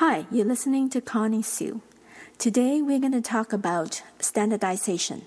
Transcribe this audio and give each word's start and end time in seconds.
Hi, 0.00 0.26
you're 0.30 0.44
listening 0.44 0.90
to 0.90 1.00
Connie 1.00 1.40
Sue. 1.40 1.80
Today 2.36 2.82
we're 2.82 3.00
going 3.00 3.12
to 3.12 3.22
talk 3.22 3.54
about 3.54 4.02
standardization. 4.18 5.22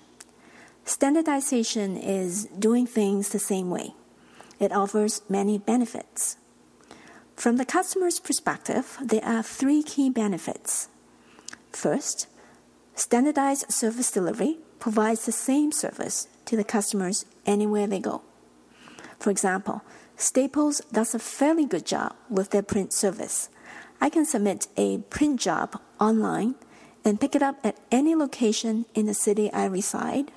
Standardization 0.84 1.96
is 1.96 2.44
doing 2.56 2.86
things 2.86 3.30
the 3.30 3.40
same 3.40 3.68
way. 3.68 3.94
It 4.60 4.70
offers 4.70 5.22
many 5.28 5.58
benefits. 5.58 6.36
From 7.34 7.56
the 7.56 7.64
customer's 7.64 8.20
perspective, 8.20 8.96
there 9.02 9.24
are 9.24 9.42
three 9.42 9.82
key 9.82 10.08
benefits. 10.08 10.88
First, 11.72 12.28
standardized 12.94 13.72
service 13.72 14.12
delivery 14.12 14.58
provides 14.78 15.26
the 15.26 15.32
same 15.32 15.72
service 15.72 16.28
to 16.44 16.54
the 16.56 16.62
customers 16.62 17.24
anywhere 17.44 17.88
they 17.88 17.98
go. 17.98 18.22
For 19.18 19.30
example, 19.30 19.82
Staples 20.16 20.80
does 20.92 21.12
a 21.12 21.18
fairly 21.18 21.66
good 21.66 21.86
job 21.86 22.14
with 22.28 22.50
their 22.50 22.62
print 22.62 22.92
service 22.92 23.48
I 24.00 24.08
can 24.08 24.24
submit 24.24 24.68
a 24.76 24.98
print 24.98 25.40
job 25.40 25.80
online 26.00 26.54
and 27.04 27.20
pick 27.20 27.34
it 27.34 27.42
up 27.42 27.58
at 27.64 27.78
any 27.90 28.14
location 28.14 28.86
in 28.94 29.06
the 29.06 29.14
city 29.14 29.52
I 29.52 29.66
reside 29.66 30.32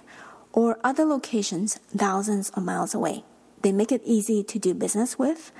or 0.51 0.79
other 0.83 1.05
locations 1.05 1.75
thousands 1.95 2.49
of 2.51 2.63
miles 2.63 2.93
away. 2.93 3.23
They 3.61 3.71
make 3.71 3.91
it 3.91 4.01
easy 4.05 4.43
to 4.43 4.59
do 4.59 4.73
business 4.73 5.17
with 5.17 5.51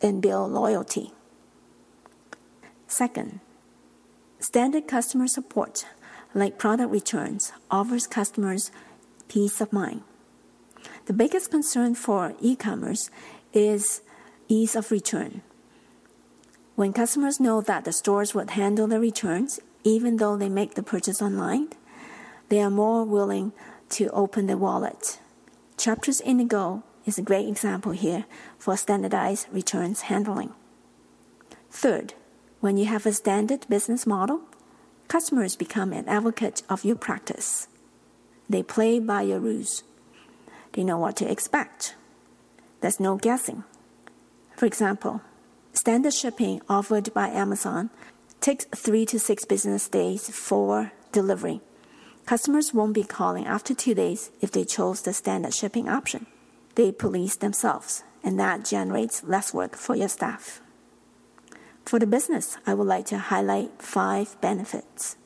and 0.00 0.22
build 0.22 0.50
loyalty. 0.52 1.12
Second, 2.86 3.40
standard 4.38 4.88
customer 4.88 5.28
support, 5.28 5.86
like 6.34 6.58
product 6.58 6.90
returns, 6.90 7.52
offers 7.70 8.06
customers 8.06 8.70
peace 9.28 9.60
of 9.60 9.72
mind. 9.72 10.02
The 11.06 11.12
biggest 11.12 11.50
concern 11.50 11.94
for 11.94 12.34
e 12.40 12.56
commerce 12.56 13.10
is 13.52 14.00
ease 14.48 14.74
of 14.74 14.90
return. 14.90 15.42
When 16.80 16.94
customers 16.94 17.38
know 17.38 17.60
that 17.60 17.84
the 17.84 17.92
stores 17.92 18.34
would 18.34 18.52
handle 18.52 18.86
the 18.86 18.98
returns, 18.98 19.60
even 19.84 20.16
though 20.16 20.38
they 20.38 20.48
make 20.48 20.76
the 20.76 20.82
purchase 20.82 21.20
online, 21.20 21.68
they 22.48 22.58
are 22.62 22.70
more 22.70 23.04
willing 23.04 23.52
to 23.90 24.08
open 24.12 24.46
the 24.46 24.56
wallet. 24.56 25.20
Chapters 25.76 26.22
Indigo 26.22 26.82
is 27.04 27.18
a 27.18 27.28
great 27.30 27.46
example 27.46 27.92
here 27.92 28.24
for 28.58 28.78
standardized 28.78 29.46
returns 29.52 30.08
handling. 30.08 30.54
Third, 31.70 32.14
when 32.60 32.78
you 32.78 32.86
have 32.86 33.04
a 33.04 33.12
standard 33.12 33.66
business 33.68 34.06
model, 34.06 34.40
customers 35.06 35.56
become 35.56 35.92
an 35.92 36.08
advocate 36.08 36.62
of 36.70 36.82
your 36.82 36.96
practice. 36.96 37.68
They 38.48 38.62
play 38.62 39.00
by 39.00 39.20
your 39.20 39.40
rules. 39.40 39.82
They 40.72 40.84
know 40.84 40.96
what 40.96 41.16
to 41.16 41.30
expect. 41.30 41.94
There's 42.80 42.98
no 42.98 43.16
guessing. 43.16 43.64
For 44.56 44.64
example, 44.64 45.20
Standard 45.80 46.12
shipping 46.12 46.60
offered 46.68 47.10
by 47.14 47.28
Amazon 47.28 47.88
takes 48.42 48.66
three 48.66 49.06
to 49.06 49.18
six 49.18 49.46
business 49.46 49.88
days 49.88 50.28
for 50.28 50.92
delivery. 51.10 51.62
Customers 52.26 52.74
won't 52.74 52.92
be 52.92 53.02
calling 53.02 53.46
after 53.46 53.72
two 53.72 53.94
days 53.94 54.30
if 54.42 54.52
they 54.52 54.66
chose 54.66 55.00
the 55.00 55.14
standard 55.14 55.54
shipping 55.54 55.88
option. 55.88 56.26
They 56.74 56.92
police 56.92 57.34
themselves, 57.36 58.04
and 58.22 58.38
that 58.38 58.66
generates 58.66 59.24
less 59.24 59.54
work 59.54 59.74
for 59.74 59.96
your 59.96 60.10
staff. 60.10 60.60
For 61.86 61.98
the 61.98 62.06
business, 62.06 62.58
I 62.66 62.74
would 62.74 62.86
like 62.86 63.06
to 63.06 63.16
highlight 63.16 63.80
five 63.80 64.38
benefits. 64.42 65.16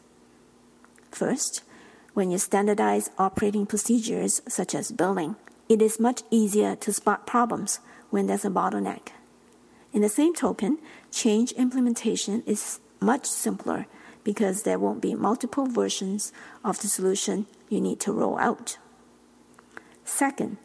First, 1.10 1.64
when 2.12 2.30
you 2.30 2.38
standardize 2.38 3.10
operating 3.18 3.66
procedures 3.66 4.40
such 4.46 4.76
as 4.76 4.92
billing, 4.92 5.34
it 5.68 5.82
is 5.82 5.98
much 5.98 6.22
easier 6.30 6.76
to 6.76 6.92
spot 6.92 7.26
problems 7.26 7.80
when 8.10 8.28
there's 8.28 8.44
a 8.44 8.50
bottleneck. 8.50 9.08
In 9.94 10.02
the 10.02 10.08
same 10.08 10.34
token, 10.34 10.78
change 11.12 11.52
implementation 11.52 12.42
is 12.46 12.80
much 13.00 13.26
simpler 13.26 13.86
because 14.24 14.64
there 14.64 14.78
won't 14.78 15.00
be 15.00 15.14
multiple 15.14 15.66
versions 15.66 16.32
of 16.64 16.80
the 16.80 16.88
solution 16.88 17.46
you 17.68 17.80
need 17.80 18.00
to 18.00 18.12
roll 18.12 18.36
out. 18.38 18.76
Second, 20.04 20.56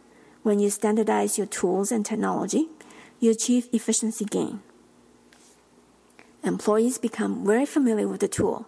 when 0.42 0.60
you 0.60 0.72
standardize 0.72 1.38
your 1.38 1.46
tools 1.46 1.92
and 1.92 2.04
technology, 2.04 2.70
you 3.20 3.30
achieve 3.30 3.70
efficiency 3.72 4.26
gain. 4.26 4.62
Employees 6.44 6.98
become 6.98 7.46
very 7.46 7.68
familiar 7.68 8.08
with 8.08 8.22
the 8.22 8.28
tool. 8.28 8.66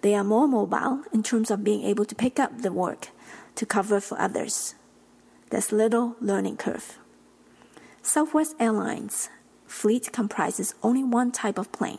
They 0.00 0.14
are 0.14 0.24
more 0.24 0.48
mobile 0.48 1.02
in 1.12 1.22
terms 1.22 1.50
of 1.50 1.62
being 1.62 1.84
able 1.84 2.06
to 2.06 2.14
pick 2.14 2.40
up 2.40 2.62
the 2.62 2.72
work 2.72 3.08
to 3.56 3.66
cover 3.66 4.00
for 4.00 4.18
others. 4.18 4.76
There's 5.50 5.72
little 5.72 6.16
learning 6.20 6.56
curve. 6.56 6.98
Southwest 8.00 8.54
Airlines 8.58 9.28
fleet 9.66 10.12
comprises 10.12 10.74
only 10.82 11.02
one 11.02 11.32
type 11.32 11.58
of 11.58 11.72
plane, 11.72 11.98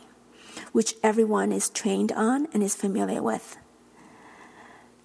which 0.72 0.94
everyone 1.02 1.52
is 1.52 1.68
trained 1.68 2.12
on 2.12 2.48
and 2.52 2.62
is 2.62 2.74
familiar 2.74 3.22
with. 3.22 3.56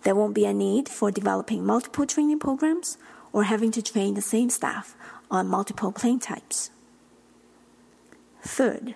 There 0.04 0.16
won't 0.16 0.34
be 0.34 0.46
a 0.46 0.54
need 0.54 0.90
for 0.90 1.12
developing 1.12 1.66
multiple 1.66 2.06
training 2.06 2.40
programs 2.40 2.98
or 3.32 3.44
having 3.44 3.72
to 3.72 3.82
train 3.82 4.16
the 4.16 4.22
same 4.22 4.50
staff 4.50 4.96
on 5.30 5.48
multiple 5.48 5.92
plane 5.92 6.20
types. 6.20 6.72
Third, 8.42 8.96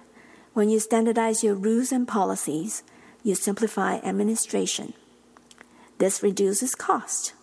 when 0.54 0.70
you 0.70 0.80
standardize 0.80 1.44
your 1.44 1.56
rules 1.56 1.92
and 1.92 2.08
policies, 2.08 2.84
you 3.24 3.36
simplify 3.36 3.98
administration. 3.98 4.94
This 5.98 6.24
reduces 6.24 6.76
cost. 6.76 7.34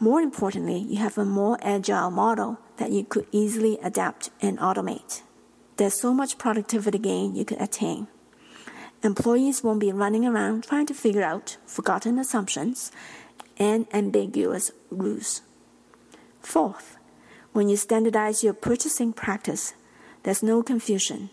More 0.00 0.20
importantly, 0.20 0.78
you 0.78 0.98
have 0.98 1.18
a 1.18 1.24
more 1.24 1.58
agile 1.62 2.10
model 2.10 2.58
that 2.76 2.90
you 2.90 3.04
could 3.04 3.26
easily 3.32 3.78
adapt 3.82 4.30
and 4.40 4.58
automate. 4.58 5.22
There's 5.78 5.94
so 5.94 6.12
much 6.12 6.38
productivity 6.38 6.98
gain 6.98 7.36
you 7.36 7.44
could 7.44 7.60
attain. 7.60 8.08
Employees 9.04 9.62
won't 9.62 9.78
be 9.78 9.92
running 9.92 10.26
around 10.26 10.64
trying 10.64 10.86
to 10.86 10.94
figure 10.94 11.22
out 11.22 11.56
forgotten 11.66 12.18
assumptions 12.18 12.90
and 13.56 13.86
ambiguous 13.94 14.72
rules. 14.90 15.42
Fourth, 16.40 16.96
when 17.52 17.68
you 17.68 17.76
standardize 17.76 18.42
your 18.42 18.54
purchasing 18.54 19.12
practice, 19.12 19.74
there's 20.24 20.42
no 20.42 20.64
confusion. 20.64 21.30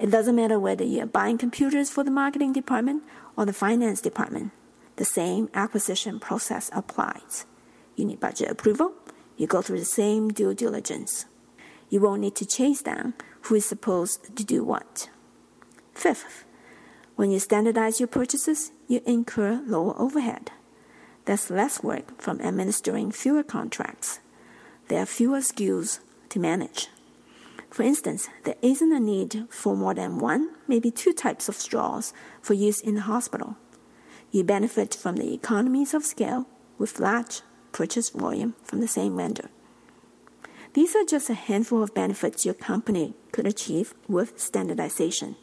It 0.00 0.10
doesn't 0.10 0.34
matter 0.34 0.58
whether 0.58 0.82
you're 0.82 1.06
buying 1.06 1.38
computers 1.38 1.88
for 1.88 2.02
the 2.02 2.10
marketing 2.10 2.52
department 2.52 3.04
or 3.36 3.46
the 3.46 3.52
finance 3.52 4.00
department. 4.00 4.50
The 4.96 5.04
same 5.04 5.48
acquisition 5.54 6.18
process 6.18 6.68
applies. 6.74 7.46
You 7.94 8.06
need 8.06 8.18
budget 8.18 8.50
approval. 8.50 8.94
You 9.36 9.46
go 9.46 9.62
through 9.62 9.78
the 9.78 9.84
same 9.84 10.30
due 10.30 10.52
diligence. 10.52 11.26
You 11.90 12.00
won't 12.00 12.22
need 12.22 12.34
to 12.36 12.44
chase 12.44 12.82
down 12.82 13.14
who 13.42 13.54
is 13.54 13.66
supposed 13.66 14.36
to 14.36 14.44
do 14.44 14.64
what. 14.64 15.08
Fifth, 15.94 16.44
when 17.16 17.30
you 17.30 17.38
standardize 17.38 18.00
your 18.00 18.06
purchases, 18.06 18.72
you 18.88 19.02
incur 19.06 19.62
lower 19.66 19.94
overhead. 20.00 20.50
There's 21.24 21.50
less 21.50 21.82
work 21.82 22.20
from 22.20 22.40
administering 22.40 23.12
fewer 23.12 23.42
contracts. 23.42 24.20
There 24.88 25.00
are 25.02 25.06
fewer 25.06 25.38
SKUs 25.38 26.00
to 26.30 26.40
manage. 26.40 26.88
For 27.70 27.82
instance, 27.82 28.28
there 28.44 28.56
isn't 28.60 28.92
a 28.92 29.00
need 29.00 29.46
for 29.48 29.76
more 29.76 29.94
than 29.94 30.18
one, 30.18 30.50
maybe 30.66 30.90
two 30.90 31.12
types 31.12 31.48
of 31.48 31.54
straws 31.54 32.12
for 32.40 32.54
use 32.54 32.80
in 32.80 32.96
the 32.96 33.02
hospital. 33.02 33.56
You 34.30 34.44
benefit 34.44 34.94
from 34.94 35.16
the 35.16 35.32
economies 35.32 35.94
of 35.94 36.04
scale 36.04 36.46
with 36.78 37.00
large 37.00 37.42
purchase 37.72 38.10
volume 38.10 38.54
from 38.64 38.80
the 38.80 38.88
same 38.88 39.16
vendor. 39.16 39.48
These 40.74 40.96
are 40.96 41.04
just 41.04 41.28
a 41.28 41.34
handful 41.34 41.82
of 41.82 41.92
benefits 41.92 42.46
your 42.46 42.54
company 42.54 43.14
could 43.30 43.46
achieve 43.46 43.92
with 44.08 44.38
standardization. 44.40 45.36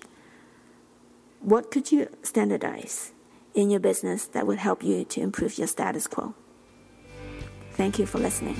What 1.39 1.69
could 1.69 1.91
you 1.91 2.09
standardize 2.23 3.13
in 3.53 3.69
your 3.69 3.79
business 3.79 4.25
that 4.25 4.47
would 4.47 4.57
help 4.57 4.83
you 4.83 5.05
to 5.05 5.21
improve 5.21 5.57
your 5.57 5.67
status 5.67 6.07
quo? 6.07 6.33
Thank 7.73 7.99
you 7.99 8.07
for 8.07 8.17
listening. 8.17 8.57